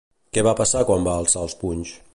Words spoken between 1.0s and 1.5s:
va alçar